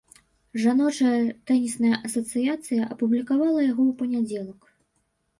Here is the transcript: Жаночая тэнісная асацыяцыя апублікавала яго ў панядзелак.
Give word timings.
Жаночая 0.61 1.17
тэнісная 1.49 1.97
асацыяцыя 2.09 2.87
апублікавала 2.95 3.59
яго 3.65 3.83
ў 3.91 3.93
панядзелак. 4.01 4.61